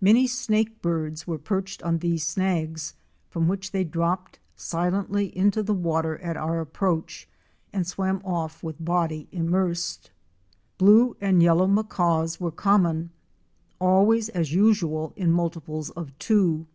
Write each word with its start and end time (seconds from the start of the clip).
Many 0.00 0.26
Snake 0.26 0.82
birds 0.82 1.28
* 1.28 1.28
were 1.28 1.38
perched 1.38 1.80
on 1.84 1.98
these 1.98 2.26
snags, 2.26 2.94
from 3.28 3.46
which 3.46 3.70
they 3.70 3.84
dropped 3.84 4.40
silently 4.56 5.26
into 5.38 5.62
the 5.62 5.72
water 5.72 6.18
at 6.18 6.36
our 6.36 6.58
approach 6.58 7.28
and 7.72 7.86
swam 7.86 8.20
off 8.24 8.64
with 8.64 8.84
body 8.84 9.28
immersed. 9.30 10.10
Blue 10.76 11.16
and 11.20 11.40
Yellow 11.40 11.68
Macaws*' 11.68 12.40
were 12.40 12.50
common— 12.50 13.10
always 13.80 14.28
as 14.30 14.52
usual 14.52 15.12
in 15.14 15.30
multiples 15.30 15.90
of 15.90 16.10
two. 16.18 16.66